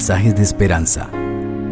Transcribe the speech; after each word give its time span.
mensajes 0.00 0.34
de 0.34 0.42
esperanza. 0.42 1.10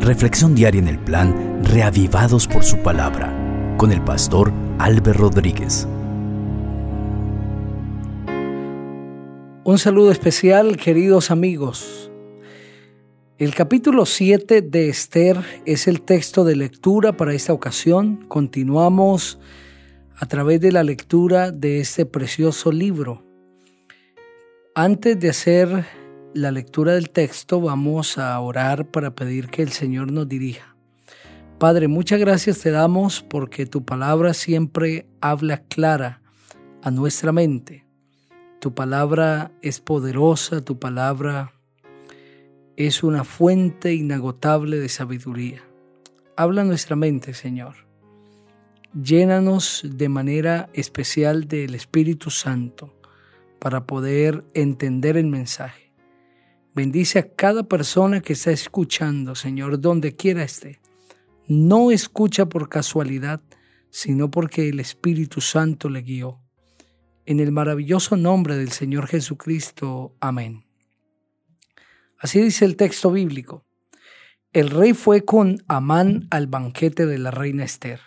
Reflexión 0.01 0.55
diaria 0.55 0.83
en 0.83 0.89
el 0.89 0.99
plan 0.99 1.65
Reavivados 1.65 2.47
por 2.47 2.63
su 2.63 2.77
palabra 2.83 3.33
con 3.79 3.91
el 3.91 4.05
pastor 4.05 4.53
Álvaro 4.79 5.15
Rodríguez. 5.15 5.89
Un 9.65 9.79
saludo 9.79 10.11
especial, 10.11 10.77
queridos 10.77 11.31
amigos. 11.31 12.11
El 13.39 13.55
capítulo 13.55 14.05
7 14.05 14.61
de 14.61 14.91
Esther 14.91 15.39
es 15.65 15.89
el 15.89 16.03
texto 16.03 16.45
de 16.45 16.55
lectura 16.55 17.17
para 17.17 17.33
esta 17.33 17.55
ocasión. 17.55 18.27
Continuamos 18.29 19.39
a 20.19 20.27
través 20.27 20.61
de 20.61 20.71
la 20.71 20.83
lectura 20.83 21.51
de 21.51 21.81
este 21.81 22.05
precioso 22.05 22.73
libro. 22.73 23.25
Antes 24.75 25.19
de 25.19 25.31
hacer 25.31 25.87
la 26.35 26.51
lectura 26.51 26.93
del 26.93 27.11
texto 27.11 27.61
vamos 27.61 28.19
a 28.19 28.39
orar 28.41 28.87
para 28.87 29.15
pedir 29.15 29.49
que 29.49 29.63
el 29.63 29.73
Señor 29.73 30.13
nos 30.13 30.29
dirija. 30.29 30.77
Padre, 31.59 31.89
muchas 31.89 32.21
gracias 32.21 32.61
te 32.61 32.71
damos 32.71 33.23
porque 33.23 33.67
tu 33.67 33.85
palabra 33.85 34.35
siempre 34.35 35.07
habla 35.21 35.63
clara 35.65 36.23
a 36.83 36.91
nuestra 36.91 37.33
mente. 37.33 37.87
Tu 38.61 38.75
palabra 38.75 39.51
es 39.63 39.81
poderosa, 39.81 40.61
tu 40.61 40.79
palabra 40.79 41.53
es 42.77 43.03
una 43.03 43.25
fuente 43.25 43.95
inagotable 43.95 44.79
de 44.79 44.89
sabiduría. 44.89 45.63
Habla 46.37 46.63
nuestra 46.63 46.95
mente, 46.95 47.35
Señor. 47.35 47.75
Llénanos 48.95 49.83
de 49.85 50.09
manera 50.09 50.71
especial 50.75 51.49
del 51.49 51.75
Espíritu 51.75 52.31
Santo 52.31 52.95
para 53.59 53.85
poder 53.85 54.45
entender 54.55 55.17
el 55.17 55.27
mensaje. 55.27 55.88
Bendice 56.79 57.19
a 57.19 57.35
cada 57.35 57.65
persona 57.65 58.21
que 58.21 58.35
está 58.35 58.53
escuchando, 58.53 59.35
Señor, 59.35 59.81
donde 59.81 60.15
quiera 60.15 60.45
esté. 60.45 60.79
No 61.49 61.91
escucha 61.91 62.49
por 62.49 62.69
casualidad, 62.69 63.41
sino 63.91 64.31
porque 64.31 64.69
el 64.69 64.79
Espíritu 64.79 65.41
Santo 65.41 65.89
le 65.89 66.03
guió. 66.03 66.41
En 67.27 67.41
el 67.41 67.51
maravilloso 67.51 68.17
nombre 68.17 68.57
del 68.57 68.71
Señor 68.71 69.09
Jesucristo. 69.09 70.15
Amén. 70.21 70.67
Así 72.17 72.41
dice 72.41 72.65
el 72.65 72.77
texto 72.77 73.11
bíblico. 73.11 73.67
El 74.53 74.71
rey 74.71 74.93
fue 74.93 75.25
con 75.25 75.65
Amán 75.67 76.29
al 76.31 76.47
banquete 76.47 77.07
de 77.07 77.19
la 77.19 77.33
reina 77.33 77.65
Esther. 77.65 77.99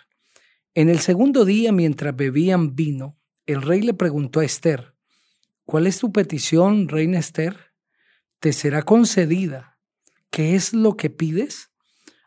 En 0.72 0.88
el 0.88 1.00
segundo 1.00 1.44
día, 1.44 1.72
mientras 1.72 2.16
bebían 2.16 2.74
vino, 2.74 3.18
el 3.44 3.60
rey 3.60 3.82
le 3.82 3.92
preguntó 3.92 4.40
a 4.40 4.46
Esther, 4.46 4.94
¿Cuál 5.66 5.86
es 5.86 5.98
tu 5.98 6.10
petición, 6.10 6.88
reina 6.88 7.18
Esther? 7.18 7.71
Te 8.42 8.52
será 8.52 8.82
concedida. 8.82 9.78
¿Qué 10.32 10.56
es 10.56 10.72
lo 10.72 10.96
que 10.96 11.10
pides? 11.10 11.70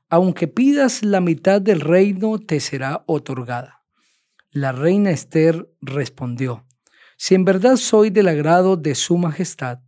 Aunque 0.10 0.48
pidas 0.48 1.04
la 1.04 1.20
mitad 1.20 1.62
del 1.62 1.82
reino, 1.82 2.40
te 2.40 2.62
será 2.62 3.04
otorgada. 3.06 3.84
La 4.50 4.72
reina 4.72 5.12
Esther 5.12 5.70
respondió, 5.82 6.66
si 7.18 7.36
en 7.36 7.44
verdad 7.44 7.76
soy 7.76 8.12
del 8.12 8.30
agrado 8.30 8.78
de 8.78 8.96
su 8.96 9.18
majestad, 9.18 9.80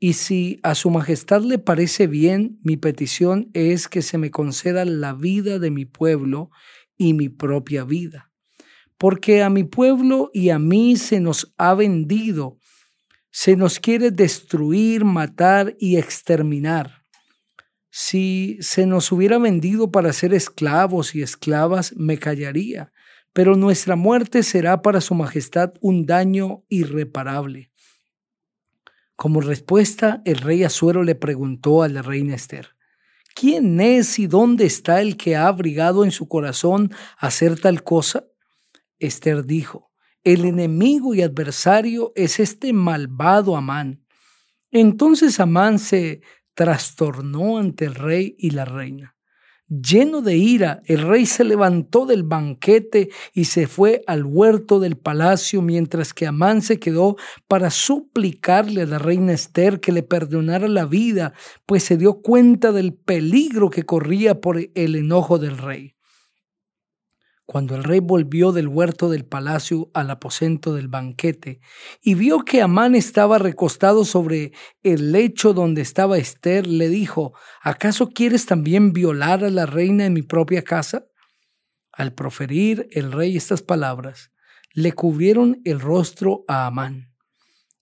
y 0.00 0.14
si 0.14 0.58
a 0.64 0.74
su 0.74 0.90
majestad 0.90 1.42
le 1.42 1.60
parece 1.60 2.08
bien, 2.08 2.58
mi 2.64 2.76
petición 2.76 3.48
es 3.52 3.86
que 3.86 4.02
se 4.02 4.18
me 4.18 4.32
conceda 4.32 4.84
la 4.84 5.12
vida 5.12 5.60
de 5.60 5.70
mi 5.70 5.84
pueblo 5.84 6.50
y 6.96 7.14
mi 7.14 7.28
propia 7.28 7.84
vida. 7.84 8.32
Porque 8.96 9.44
a 9.44 9.50
mi 9.50 9.62
pueblo 9.62 10.30
y 10.34 10.50
a 10.50 10.58
mí 10.58 10.96
se 10.96 11.20
nos 11.20 11.54
ha 11.58 11.74
vendido 11.74 12.58
se 13.30 13.56
nos 13.56 13.78
quiere 13.78 14.10
destruir, 14.10 15.04
matar 15.04 15.76
y 15.78 15.96
exterminar. 15.96 17.04
Si 17.90 18.58
se 18.60 18.86
nos 18.86 19.10
hubiera 19.12 19.38
vendido 19.38 19.90
para 19.90 20.12
ser 20.12 20.34
esclavos 20.34 21.14
y 21.14 21.22
esclavas, 21.22 21.94
me 21.96 22.18
callaría, 22.18 22.92
pero 23.32 23.56
nuestra 23.56 23.96
muerte 23.96 24.42
será 24.42 24.82
para 24.82 25.00
Su 25.00 25.14
Majestad 25.14 25.72
un 25.80 26.06
daño 26.06 26.64
irreparable. 26.68 27.70
Como 29.16 29.40
respuesta, 29.40 30.22
el 30.24 30.38
rey 30.38 30.62
Azuero 30.64 31.02
le 31.02 31.14
preguntó 31.14 31.82
a 31.82 31.88
la 31.88 32.02
reina 32.02 32.34
Esther, 32.34 32.76
¿quién 33.34 33.80
es 33.80 34.18
y 34.18 34.26
dónde 34.26 34.64
está 34.64 35.00
el 35.00 35.16
que 35.16 35.34
ha 35.34 35.48
abrigado 35.48 36.04
en 36.04 36.12
su 36.12 36.28
corazón 36.28 36.92
hacer 37.18 37.58
tal 37.58 37.82
cosa? 37.82 38.26
Esther 38.98 39.44
dijo, 39.44 39.87
el 40.24 40.44
enemigo 40.44 41.14
y 41.14 41.22
adversario 41.22 42.12
es 42.14 42.40
este 42.40 42.72
malvado 42.72 43.56
Amán. 43.56 44.04
Entonces 44.70 45.40
Amán 45.40 45.78
se 45.78 46.20
trastornó 46.54 47.58
ante 47.58 47.86
el 47.86 47.94
rey 47.94 48.34
y 48.38 48.50
la 48.50 48.64
reina. 48.64 49.14
Lleno 49.70 50.22
de 50.22 50.34
ira, 50.34 50.80
el 50.86 51.02
rey 51.02 51.26
se 51.26 51.44
levantó 51.44 52.06
del 52.06 52.22
banquete 52.22 53.10
y 53.34 53.44
se 53.44 53.66
fue 53.66 54.02
al 54.06 54.24
huerto 54.24 54.80
del 54.80 54.96
palacio, 54.96 55.60
mientras 55.60 56.14
que 56.14 56.26
Amán 56.26 56.62
se 56.62 56.78
quedó 56.78 57.16
para 57.48 57.70
suplicarle 57.70 58.82
a 58.82 58.86
la 58.86 58.98
reina 58.98 59.34
Esther 59.34 59.78
que 59.78 59.92
le 59.92 60.02
perdonara 60.02 60.68
la 60.68 60.86
vida, 60.86 61.34
pues 61.66 61.84
se 61.84 61.98
dio 61.98 62.22
cuenta 62.22 62.72
del 62.72 62.94
peligro 62.94 63.68
que 63.68 63.84
corría 63.84 64.40
por 64.40 64.58
el 64.58 64.96
enojo 64.96 65.38
del 65.38 65.58
rey. 65.58 65.97
Cuando 67.50 67.76
el 67.76 67.82
rey 67.82 68.00
volvió 68.00 68.52
del 68.52 68.68
huerto 68.68 69.08
del 69.08 69.24
palacio 69.24 69.90
al 69.94 70.10
aposento 70.10 70.74
del 70.74 70.88
banquete 70.88 71.62
y 72.02 72.14
vio 72.14 72.40
que 72.40 72.60
Amán 72.60 72.94
estaba 72.94 73.38
recostado 73.38 74.04
sobre 74.04 74.52
el 74.82 75.12
lecho 75.12 75.54
donde 75.54 75.80
estaba 75.80 76.18
Esther, 76.18 76.66
le 76.66 76.90
dijo, 76.90 77.32
¿acaso 77.62 78.10
quieres 78.10 78.44
también 78.44 78.92
violar 78.92 79.44
a 79.44 79.48
la 79.48 79.64
reina 79.64 80.04
en 80.04 80.12
mi 80.12 80.20
propia 80.20 80.60
casa? 80.60 81.06
Al 81.90 82.12
proferir 82.12 82.86
el 82.90 83.12
rey 83.12 83.38
estas 83.38 83.62
palabras, 83.62 84.30
le 84.74 84.92
cubrieron 84.92 85.62
el 85.64 85.80
rostro 85.80 86.44
a 86.48 86.66
Amán. 86.66 87.14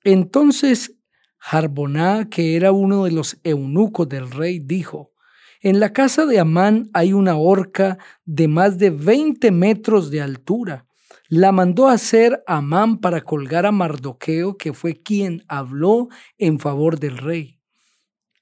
Entonces 0.04 0.94
Jarboná, 1.38 2.28
que 2.30 2.54
era 2.54 2.70
uno 2.70 3.02
de 3.02 3.10
los 3.10 3.40
eunucos 3.42 4.08
del 4.08 4.30
rey, 4.30 4.60
dijo, 4.60 5.12
en 5.60 5.80
la 5.80 5.92
casa 5.92 6.26
de 6.26 6.38
Amán 6.38 6.90
hay 6.92 7.12
una 7.12 7.36
horca 7.36 7.98
de 8.24 8.48
más 8.48 8.78
de 8.78 8.90
20 8.90 9.50
metros 9.50 10.10
de 10.10 10.20
altura. 10.20 10.86
La 11.28 11.50
mandó 11.50 11.88
hacer 11.88 12.42
Amán 12.46 12.98
para 12.98 13.22
colgar 13.22 13.66
a 13.66 13.72
Mardoqueo, 13.72 14.56
que 14.56 14.72
fue 14.72 15.02
quien 15.02 15.44
habló 15.48 16.08
en 16.38 16.60
favor 16.60 17.00
del 17.00 17.18
rey. 17.18 17.60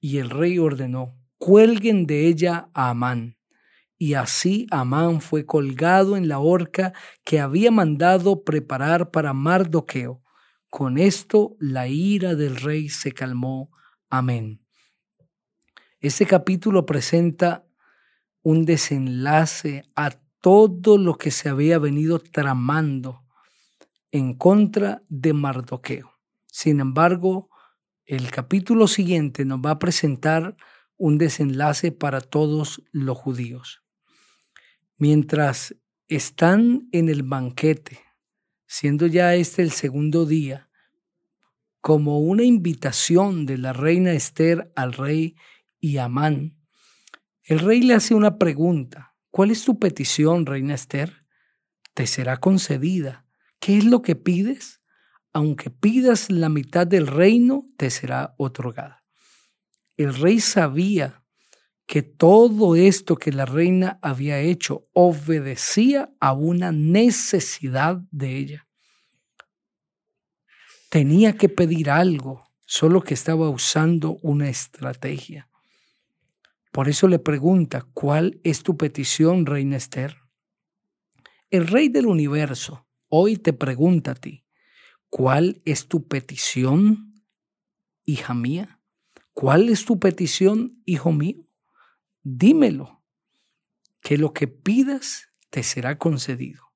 Y 0.00 0.18
el 0.18 0.28
rey 0.28 0.58
ordenó, 0.58 1.16
cuelguen 1.38 2.06
de 2.06 2.26
ella 2.26 2.68
a 2.74 2.90
Amán. 2.90 3.38
Y 3.96 4.14
así 4.14 4.66
Amán 4.70 5.20
fue 5.20 5.46
colgado 5.46 6.16
en 6.16 6.28
la 6.28 6.40
horca 6.40 6.92
que 7.24 7.40
había 7.40 7.70
mandado 7.70 8.44
preparar 8.44 9.10
para 9.10 9.32
Mardoqueo. 9.32 10.22
Con 10.68 10.98
esto 10.98 11.56
la 11.60 11.88
ira 11.88 12.34
del 12.34 12.56
rey 12.56 12.88
se 12.88 13.12
calmó. 13.12 13.70
Amén. 14.10 14.63
Este 16.04 16.26
capítulo 16.26 16.84
presenta 16.84 17.64
un 18.42 18.66
desenlace 18.66 19.84
a 19.96 20.10
todo 20.42 20.98
lo 20.98 21.16
que 21.16 21.30
se 21.30 21.48
había 21.48 21.78
venido 21.78 22.18
tramando 22.18 23.24
en 24.10 24.34
contra 24.34 25.02
de 25.08 25.32
Mardoqueo. 25.32 26.12
Sin 26.46 26.80
embargo, 26.80 27.48
el 28.04 28.30
capítulo 28.30 28.86
siguiente 28.86 29.46
nos 29.46 29.60
va 29.60 29.70
a 29.70 29.78
presentar 29.78 30.54
un 30.98 31.16
desenlace 31.16 31.90
para 31.90 32.20
todos 32.20 32.82
los 32.92 33.16
judíos. 33.16 33.82
Mientras 34.98 35.74
están 36.06 36.86
en 36.92 37.08
el 37.08 37.22
banquete, 37.22 37.98
siendo 38.66 39.06
ya 39.06 39.34
este 39.36 39.62
el 39.62 39.70
segundo 39.70 40.26
día, 40.26 40.68
como 41.80 42.20
una 42.20 42.42
invitación 42.42 43.46
de 43.46 43.56
la 43.56 43.72
reina 43.72 44.12
Esther 44.12 44.70
al 44.76 44.92
rey 44.92 45.34
y 45.84 45.98
Amán, 45.98 46.56
el 47.42 47.58
rey 47.58 47.82
le 47.82 47.92
hace 47.92 48.14
una 48.14 48.38
pregunta. 48.38 49.14
¿Cuál 49.30 49.50
es 49.50 49.66
tu 49.66 49.78
petición, 49.78 50.46
reina 50.46 50.72
Esther? 50.72 51.26
Te 51.92 52.06
será 52.06 52.38
concedida. 52.38 53.26
¿Qué 53.60 53.76
es 53.76 53.84
lo 53.84 54.00
que 54.00 54.16
pides? 54.16 54.80
Aunque 55.34 55.68
pidas 55.68 56.30
la 56.30 56.48
mitad 56.48 56.86
del 56.86 57.06
reino, 57.06 57.66
te 57.76 57.90
será 57.90 58.34
otorgada. 58.38 59.04
El 59.98 60.14
rey 60.14 60.40
sabía 60.40 61.22
que 61.84 62.00
todo 62.00 62.76
esto 62.76 63.16
que 63.16 63.30
la 63.30 63.44
reina 63.44 63.98
había 64.00 64.40
hecho 64.40 64.88
obedecía 64.94 66.14
a 66.18 66.32
una 66.32 66.72
necesidad 66.72 68.00
de 68.10 68.38
ella. 68.38 68.66
Tenía 70.88 71.36
que 71.36 71.50
pedir 71.50 71.90
algo, 71.90 72.50
solo 72.64 73.02
que 73.02 73.12
estaba 73.12 73.50
usando 73.50 74.16
una 74.22 74.48
estrategia. 74.48 75.50
Por 76.74 76.88
eso 76.88 77.06
le 77.06 77.20
pregunta, 77.20 77.86
¿cuál 77.94 78.40
es 78.42 78.64
tu 78.64 78.76
petición, 78.76 79.46
reina 79.46 79.76
Esther? 79.76 80.16
El 81.48 81.68
rey 81.68 81.88
del 81.88 82.06
universo 82.06 82.88
hoy 83.06 83.36
te 83.36 83.52
pregunta 83.52 84.10
a 84.10 84.14
ti, 84.16 84.44
¿cuál 85.08 85.62
es 85.64 85.86
tu 85.86 86.08
petición, 86.08 87.22
hija 88.04 88.34
mía? 88.34 88.80
¿Cuál 89.34 89.68
es 89.68 89.84
tu 89.84 90.00
petición, 90.00 90.82
hijo 90.84 91.12
mío? 91.12 91.48
Dímelo, 92.24 93.04
que 94.00 94.18
lo 94.18 94.32
que 94.32 94.48
pidas 94.48 95.28
te 95.50 95.62
será 95.62 95.96
concedido. 95.96 96.72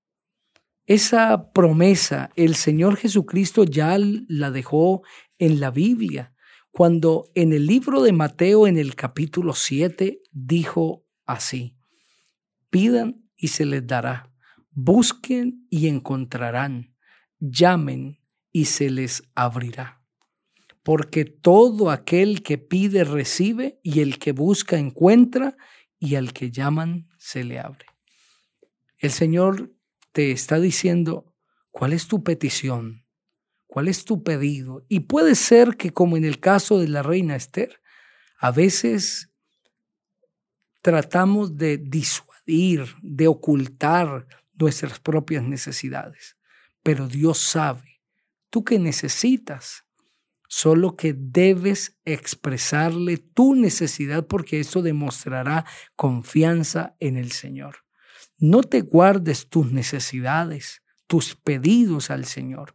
Esa 0.87 1.51
promesa 1.51 2.31
el 2.37 2.55
Señor 2.55 2.99
Jesucristo 2.99 3.65
ya 3.65 3.99
la 3.99 4.53
dejó 4.53 5.03
en 5.39 5.59
la 5.59 5.73
Biblia, 5.73 6.37
cuando 6.79 7.29
en 7.35 7.53
el 7.53 7.67
libro 7.67 8.03
de 8.03 8.13
Mateo 8.13 8.69
en 8.69 8.79
el 8.79 8.95
capítulo 8.95 9.53
7 9.53 10.23
dijo 10.31 11.05
así, 11.27 11.77
pidan 12.71 13.29
y 13.37 13.49
se 13.49 13.65
les 13.65 13.85
dará, 13.85 14.33
busquen 14.71 15.67
y 15.71 15.89
encontrarán, 15.89 16.95
llamen 17.41 18.21
y 18.53 18.67
se 18.67 18.91
les 18.91 19.25
abrirá 19.35 20.05
porque 20.85 21.25
todo 21.25 21.91
aquel 21.91 22.45
que 22.45 22.59
pide 22.59 23.03
recibe 23.03 23.81
y 23.83 23.99
el 23.99 24.21
que 24.21 24.31
busca 24.31 24.79
encuentra 24.79 25.57
y 25.99 26.15
al 26.15 26.33
que 26.33 26.53
llaman 26.53 27.09
se 27.19 27.43
le 27.43 27.59
abre. 27.59 27.87
El 28.99 29.11
Señor 29.11 29.75
te 30.13 30.31
está 30.31 30.61
diciendo, 30.61 31.35
¿cuál 31.73 31.93
es 31.93 32.07
tu 32.07 32.23
petición? 32.23 33.08
¿Cuál 33.79 33.87
es 33.87 34.05
tu 34.05 34.25
pedido? 34.25 34.85
Y 34.89 34.99
puede 34.99 35.37
ser 35.37 35.77
que 35.77 35.93
como 35.93 36.17
en 36.17 36.25
el 36.25 36.41
caso 36.41 36.81
de 36.81 36.89
la 36.89 37.01
reina 37.01 37.37
Esther, 37.37 37.81
a 38.41 38.51
veces 38.51 39.31
tratamos 40.83 41.57
de 41.57 41.79
disuadir, 41.79 42.87
de 43.03 43.29
ocultar 43.29 44.27
nuestras 44.55 44.99
propias 44.99 45.45
necesidades, 45.45 46.37
pero 46.83 47.07
Dios 47.07 47.39
sabe, 47.39 48.01
tú 48.51 48.65
que 48.65 48.81
necesitas, 48.81 49.85
solo 50.49 50.97
que 50.97 51.15
debes 51.17 52.01
expresarle 52.05 53.19
tu 53.19 53.55
necesidad 53.55 54.27
porque 54.27 54.59
eso 54.59 54.83
demostrará 54.83 55.65
confianza 55.95 56.97
en 56.99 57.17
el 57.17 57.31
Señor. 57.31 57.85
No 58.39 58.65
te 58.65 58.81
guardes 58.81 59.49
tus 59.49 59.71
necesidades, 59.71 60.83
tus 61.07 61.37
pedidos 61.37 62.11
al 62.11 62.25
Señor. 62.25 62.75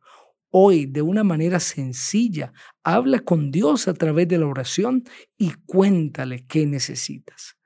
Hoy, 0.56 0.86
de 0.86 1.02
una 1.02 1.24
manera 1.24 1.60
sencilla, 1.60 2.54
habla 2.84 3.22
con 3.22 3.50
Dios 3.50 3.88
a 3.88 3.96
través 3.96 4.28
de 4.28 4.38
la 4.38 4.46
oración 4.46 5.04
y 5.36 5.54
cuéntale 5.66 6.46
qué 6.46 6.68
necesitas. 6.68 7.58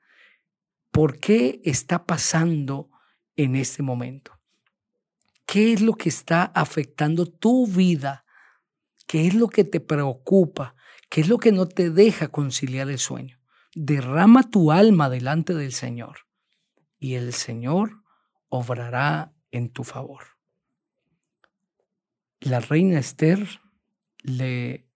¿Por 0.90 1.18
qué 1.18 1.60
está 1.64 2.06
pasando 2.06 2.88
en 3.36 3.56
este 3.56 3.82
momento? 3.82 4.40
¿Qué 5.44 5.74
es 5.74 5.82
lo 5.82 5.92
que 5.96 6.08
está 6.08 6.44
afectando 6.44 7.26
tu 7.26 7.66
vida? 7.66 8.24
¿Qué 9.06 9.26
es 9.26 9.34
lo 9.34 9.48
que 9.48 9.64
te 9.64 9.80
preocupa? 9.80 10.74
¿Qué 11.10 11.20
es 11.20 11.28
lo 11.28 11.36
que 11.36 11.52
no 11.52 11.68
te 11.68 11.90
deja 11.90 12.28
conciliar 12.28 12.88
el 12.88 12.98
sueño? 12.98 13.38
Derrama 13.74 14.48
tu 14.48 14.72
alma 14.72 15.10
delante 15.10 15.52
del 15.52 15.74
Señor 15.74 16.20
y 16.98 17.16
el 17.16 17.34
Señor 17.34 18.02
obrará 18.48 19.34
en 19.50 19.68
tu 19.68 19.84
favor. 19.84 20.37
La 22.40 22.60
reina 22.60 22.98
Esther 23.00 23.48
le 24.22 24.86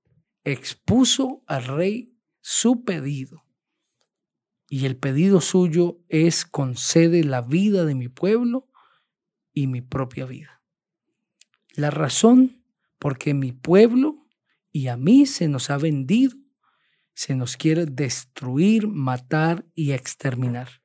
expuso 0.45 1.43
al 1.47 1.65
rey 1.65 2.17
su 2.41 2.85
pedido 2.85 3.45
y 4.69 4.87
el 4.87 4.97
pedido 4.97 5.41
suyo 5.41 6.01
es 6.09 6.47
concede 6.47 7.25
la 7.25 7.43
vida 7.43 7.85
de 7.85 7.95
mi 7.95 8.09
pueblo 8.09 8.69
y 9.53 9.67
mi 9.67 9.83
propia 9.83 10.25
vida. 10.25 10.63
La 11.75 11.91
razón 11.91 12.65
porque 12.99 13.35
mi 13.35 13.53
pueblo 13.53 14.29
y 14.71 14.87
a 14.87 14.97
mí 14.97 15.27
se 15.27 15.49
nos 15.49 15.69
ha 15.69 15.79
vendido, 15.79 16.37
se 17.13 17.35
nos 17.35 17.57
quiere 17.57 17.87
destruir, 17.87 18.87
matar 18.87 19.67
y 19.75 19.93
exterminar. 19.93 20.81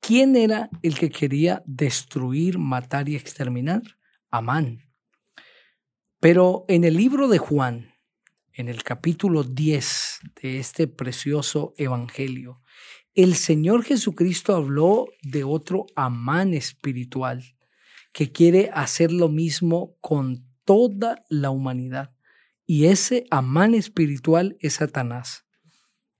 ¿Quién 0.00 0.36
era 0.36 0.70
el 0.82 0.98
que 0.98 1.10
quería 1.10 1.62
destruir, 1.66 2.58
matar 2.58 3.08
y 3.08 3.16
exterminar? 3.16 3.82
Amán. 4.30 4.89
Pero 6.20 6.66
en 6.68 6.84
el 6.84 6.98
libro 6.98 7.28
de 7.28 7.38
Juan, 7.38 7.94
en 8.52 8.68
el 8.68 8.82
capítulo 8.82 9.42
10 9.42 10.20
de 10.42 10.58
este 10.58 10.86
precioso 10.86 11.72
evangelio, 11.78 12.60
el 13.14 13.34
Señor 13.34 13.84
Jesucristo 13.84 14.54
habló 14.54 15.06
de 15.22 15.44
otro 15.44 15.86
Amán 15.96 16.52
espiritual 16.52 17.56
que 18.12 18.32
quiere 18.32 18.70
hacer 18.74 19.12
lo 19.12 19.30
mismo 19.30 19.96
con 20.02 20.46
toda 20.66 21.24
la 21.30 21.48
humanidad. 21.48 22.12
Y 22.66 22.86
ese 22.86 23.24
amán 23.30 23.74
espiritual 23.74 24.58
es 24.60 24.74
Satanás. 24.74 25.46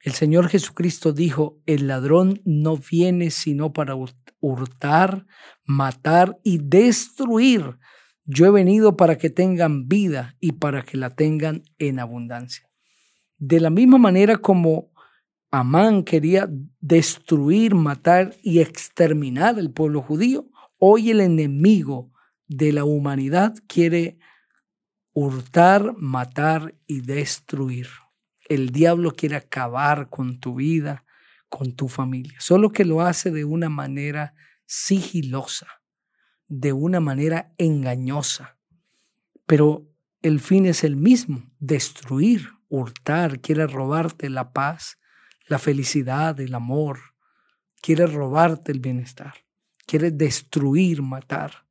El 0.00 0.14
Señor 0.14 0.48
Jesucristo 0.48 1.12
dijo, 1.12 1.60
el 1.66 1.88
ladrón 1.88 2.40
no 2.46 2.78
viene 2.78 3.30
sino 3.30 3.74
para 3.74 3.94
hurtar, 4.40 5.26
matar 5.66 6.38
y 6.42 6.58
destruir. 6.58 7.76
Yo 8.32 8.46
he 8.46 8.50
venido 8.52 8.96
para 8.96 9.18
que 9.18 9.28
tengan 9.28 9.88
vida 9.88 10.36
y 10.38 10.52
para 10.52 10.82
que 10.82 10.96
la 10.96 11.10
tengan 11.10 11.64
en 11.78 11.98
abundancia. 11.98 12.70
De 13.38 13.58
la 13.58 13.70
misma 13.70 13.98
manera 13.98 14.36
como 14.36 14.92
Amán 15.50 16.04
quería 16.04 16.48
destruir, 16.80 17.74
matar 17.74 18.36
y 18.40 18.60
exterminar 18.60 19.58
el 19.58 19.72
pueblo 19.72 20.00
judío, 20.00 20.44
hoy 20.78 21.10
el 21.10 21.20
enemigo 21.20 22.12
de 22.46 22.72
la 22.72 22.84
humanidad 22.84 23.56
quiere 23.66 24.20
hurtar, 25.12 25.96
matar 25.96 26.76
y 26.86 27.00
destruir. 27.00 27.88
El 28.48 28.70
diablo 28.70 29.10
quiere 29.10 29.34
acabar 29.34 30.08
con 30.08 30.38
tu 30.38 30.54
vida, 30.54 31.04
con 31.48 31.72
tu 31.72 31.88
familia, 31.88 32.36
solo 32.38 32.70
que 32.70 32.84
lo 32.84 33.00
hace 33.00 33.32
de 33.32 33.44
una 33.44 33.68
manera 33.68 34.34
sigilosa, 34.66 35.79
de 36.50 36.74
una 36.74 37.00
manera 37.00 37.54
engañosa. 37.56 38.58
Pero 39.46 39.88
el 40.20 40.40
fin 40.40 40.66
es 40.66 40.84
el 40.84 40.96
mismo, 40.96 41.50
destruir, 41.58 42.50
hurtar, 42.68 43.40
quiere 43.40 43.66
robarte 43.66 44.28
la 44.28 44.52
paz, 44.52 44.98
la 45.46 45.58
felicidad, 45.58 46.38
el 46.40 46.54
amor, 46.54 46.98
quiere 47.80 48.06
robarte 48.06 48.72
el 48.72 48.80
bienestar, 48.80 49.34
quiere 49.86 50.10
destruir, 50.10 51.02
matar. 51.02 51.66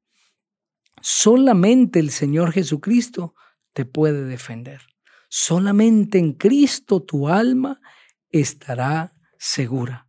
Solamente 1.01 1.99
el 1.99 2.09
Señor 2.09 2.51
Jesucristo 2.51 3.35
te 3.73 3.85
puede 3.85 4.25
defender. 4.25 4.81
Solamente 5.27 6.17
en 6.17 6.33
Cristo 6.33 7.01
tu 7.03 7.27
alma 7.27 7.79
estará 8.31 9.13
segura. 9.37 10.07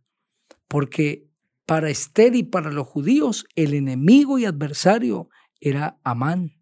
Porque 0.67 1.30
para 1.71 1.89
Esther 1.89 2.35
y 2.35 2.43
para 2.43 2.69
los 2.69 2.85
judíos 2.85 3.45
el 3.55 3.73
enemigo 3.73 4.37
y 4.37 4.43
adversario 4.43 5.29
era 5.61 6.01
Amán. 6.03 6.59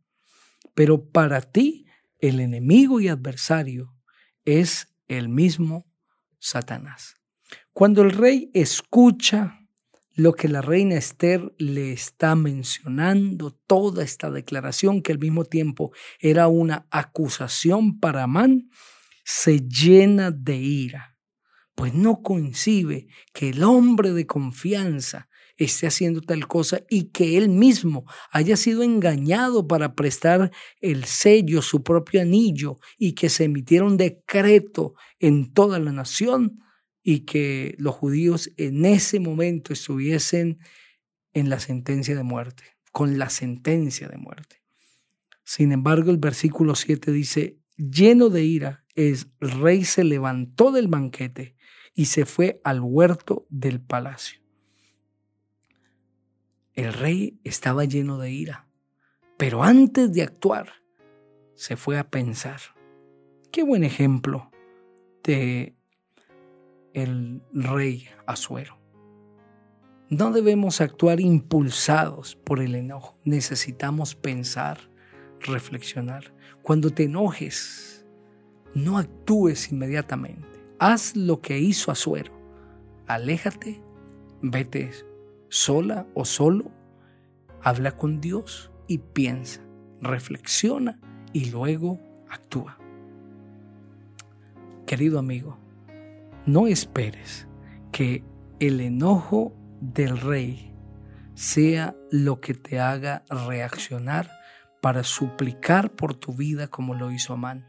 Pero 0.75 1.09
para 1.09 1.41
ti 1.41 1.87
el 2.19 2.39
enemigo 2.39 2.99
y 2.99 3.07
adversario 3.07 3.95
es 4.45 4.93
el 5.07 5.27
mismo 5.27 5.91
Satanás. 6.37 7.15
Cuando 7.73 8.03
el 8.03 8.11
rey 8.11 8.51
escucha 8.53 9.67
lo 10.13 10.33
que 10.33 10.47
la 10.47 10.61
reina 10.61 10.93
Esther 10.93 11.55
le 11.57 11.91
está 11.91 12.35
mencionando, 12.35 13.49
toda 13.65 14.03
esta 14.03 14.29
declaración 14.29 15.01
que 15.01 15.11
al 15.11 15.17
mismo 15.17 15.43
tiempo 15.43 15.91
era 16.19 16.47
una 16.49 16.85
acusación 16.91 17.99
para 17.99 18.25
Amán, 18.25 18.69
se 19.25 19.61
llena 19.61 20.29
de 20.29 20.57
ira, 20.57 21.08
pues 21.79 21.93
no 21.93 22.21
coincide 22.21 23.07
que 23.31 23.51
el 23.51 23.63
hombre 23.63 24.11
de 24.11 24.27
confianza 24.27 25.29
esté 25.55 25.87
haciendo 25.87 26.19
tal 26.19 26.45
cosa 26.45 26.81
y 26.89 27.05
que 27.05 27.37
él 27.37 27.47
mismo 27.47 28.03
haya 28.31 28.57
sido 28.57 28.83
engañado 28.83 29.65
para 29.65 29.95
prestar 29.95 30.51
el 30.81 31.05
sello, 31.05 31.61
su 31.61 31.81
propio 31.81 32.19
anillo, 32.19 32.79
y 32.97 33.13
que 33.13 33.29
se 33.29 33.45
emitiera 33.45 33.85
un 33.85 33.95
decreto 33.95 34.95
en 35.19 35.53
toda 35.53 35.79
la 35.79 35.93
nación 35.93 36.59
y 37.01 37.21
que 37.21 37.75
los 37.77 37.95
judíos 37.95 38.51
en 38.57 38.83
ese 38.83 39.21
momento 39.21 39.71
estuviesen 39.71 40.59
en 41.31 41.49
la 41.49 41.61
sentencia 41.61 42.13
de 42.13 42.23
muerte, 42.23 42.63
con 42.91 43.17
la 43.17 43.29
sentencia 43.29 44.09
de 44.09 44.17
muerte. 44.17 44.57
Sin 45.45 45.71
embargo, 45.71 46.11
el 46.11 46.17
versículo 46.17 46.75
7 46.75 47.09
dice, 47.13 47.57
lleno 47.77 48.27
de 48.27 48.43
ira, 48.43 48.83
el 48.95 49.17
rey 49.39 49.85
se 49.85 50.03
levantó 50.03 50.73
del 50.73 50.89
banquete 50.89 51.55
y 51.99 52.05
se 52.05 52.25
fue 52.25 52.61
al 52.63 52.79
huerto 52.79 53.45
del 53.49 53.81
palacio. 53.81 54.39
El 56.73 56.93
rey 56.93 57.41
estaba 57.43 57.83
lleno 57.83 58.17
de 58.17 58.31
ira, 58.31 58.69
pero 59.37 59.63
antes 59.63 60.13
de 60.13 60.21
actuar, 60.21 60.71
se 61.55 61.75
fue 61.75 61.99
a 61.99 62.09
pensar. 62.09 62.61
Qué 63.51 63.63
buen 63.63 63.83
ejemplo 63.83 64.49
de 65.25 65.75
el 66.93 67.41
rey 67.51 68.07
Azuero. 68.25 68.79
No 70.07 70.31
debemos 70.31 70.79
actuar 70.79 71.19
impulsados 71.19 72.37
por 72.45 72.61
el 72.61 72.75
enojo. 72.75 73.19
Necesitamos 73.25 74.15
pensar, 74.15 74.89
reflexionar. 75.41 76.33
Cuando 76.61 76.91
te 76.91 77.03
enojes, 77.03 78.05
no 78.73 78.97
actúes 78.97 79.69
inmediatamente. 79.69 80.58
Haz 80.79 81.15
lo 81.15 81.41
que 81.41 81.59
hizo 81.59 81.91
Azuero. 81.91 82.33
Aléjate, 83.07 83.81
vete 84.41 84.91
sola 85.49 86.07
o 86.13 86.25
solo, 86.25 86.71
habla 87.61 87.97
con 87.97 88.21
Dios 88.21 88.71
y 88.87 88.99
piensa, 88.99 89.61
reflexiona 90.01 90.99
y 91.33 91.49
luego 91.51 91.99
actúa. 92.29 92.77
Querido 94.85 95.19
amigo, 95.19 95.57
no 96.45 96.67
esperes 96.67 97.47
que 97.91 98.23
el 98.59 98.79
enojo 98.79 99.53
del 99.81 100.19
rey 100.19 100.73
sea 101.35 101.95
lo 102.11 102.41
que 102.41 102.53
te 102.53 102.79
haga 102.79 103.23
reaccionar 103.29 104.29
para 104.81 105.03
suplicar 105.03 105.91
por 105.91 106.15
tu 106.15 106.33
vida 106.33 106.67
como 106.67 106.95
lo 106.95 107.11
hizo 107.11 107.33
Amán. 107.33 107.65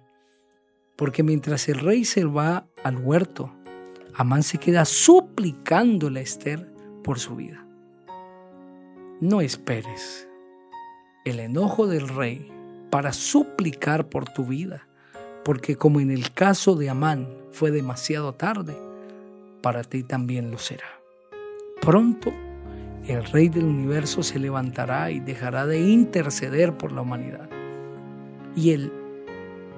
Porque 1.00 1.23
mientras 1.23 1.66
el 1.71 1.78
rey 1.78 2.04
se 2.04 2.26
va 2.26 2.66
al 2.85 2.99
huerto, 2.99 3.50
Amán 4.14 4.42
se 4.42 4.59
queda 4.59 4.85
suplicándole 4.85 6.21
a 6.21 6.23
Esther 6.23 6.71
por 7.02 7.19
su 7.19 7.37
vida. 7.37 7.66
No 9.19 9.40
esperes 9.40 10.28
el 11.25 11.40
enojo 11.40 11.87
del 11.87 12.07
rey 12.07 12.52
para 12.90 13.14
suplicar 13.14 14.11
por 14.11 14.28
tu 14.28 14.45
vida, 14.45 14.87
porque 15.42 15.75
como 15.75 16.00
en 16.00 16.11
el 16.11 16.33
caso 16.35 16.75
de 16.75 16.90
Amán 16.90 17.30
fue 17.50 17.71
demasiado 17.71 18.35
tarde, 18.35 18.76
para 19.62 19.85
ti 19.85 20.02
también 20.02 20.50
lo 20.50 20.59
será. 20.59 21.00
Pronto 21.80 22.30
el 23.07 23.25
Rey 23.25 23.49
del 23.49 23.64
universo 23.64 24.23
se 24.23 24.38
levantará 24.38 25.11
y 25.11 25.21
dejará 25.21 25.64
de 25.64 25.80
interceder 25.80 26.76
por 26.76 26.92
la 26.92 27.00
humanidad. 27.00 27.49
Y 28.54 28.73
el 28.73 29.00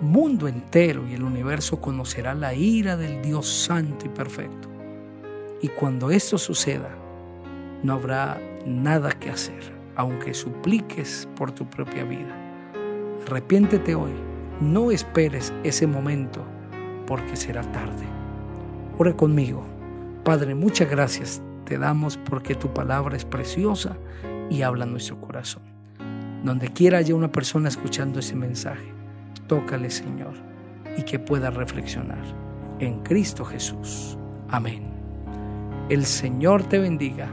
mundo 0.03 0.49
entero 0.49 1.07
y 1.09 1.15
el 1.15 1.23
universo 1.23 1.81
conocerá 1.81 2.35
la 2.35 2.55
ira 2.55 2.97
del 2.97 3.23
Dios 3.23 3.49
santo 3.49 4.07
y 4.07 4.09
perfecto. 4.09 4.69
Y 5.63 5.69
cuando 5.69 6.11
esto 6.11 6.39
suceda, 6.39 6.91
no 7.83 7.95
habrá 7.95 8.41
nada 8.67 9.13
que 9.13 9.31
hacer, 9.31 9.63
aunque 9.95 10.35
supliques 10.35 11.29
por 11.37 11.53
tu 11.53 11.71
propia 11.71 12.05
vida. 12.05 12.37
Arrepiéntete 13.27 13.95
hoy, 13.95 14.13
no 14.61 14.91
esperes 14.91 15.53
ese 15.63 15.87
momento, 15.87 16.45
porque 17.07 17.37
será 17.37 17.63
tarde. 17.73 18.05
Ore 18.99 19.15
conmigo. 19.15 19.65
Padre, 20.25 20.55
muchas 20.55 20.91
gracias 20.91 21.43
te 21.65 21.79
damos 21.79 22.17
porque 22.17 22.55
tu 22.55 22.75
palabra 22.75 23.17
es 23.17 23.25
preciosa 23.25 23.97
y 24.51 24.63
habla 24.63 24.85
nuestro 24.85 25.21
corazón. 25.21 25.63
Donde 26.43 26.69
quiera 26.69 26.99
haya 26.99 27.15
una 27.15 27.31
persona 27.31 27.69
escuchando 27.69 28.19
ese 28.19 28.35
mensaje, 28.35 28.93
tócale 29.47 29.91
Señor 29.91 30.35
y 30.97 31.03
que 31.03 31.19
pueda 31.19 31.51
reflexionar 31.51 32.25
en 32.79 33.01
Cristo 33.03 33.45
Jesús. 33.45 34.19
Amén. 34.49 34.93
El 35.89 36.05
Señor 36.05 36.65
te 36.65 36.79
bendiga 36.79 37.29